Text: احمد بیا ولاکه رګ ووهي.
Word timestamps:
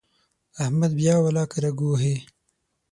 احمد 0.63 0.91
بیا 0.99 1.15
ولاکه 1.21 1.57
رګ 1.63 1.77
ووهي. 1.81 2.15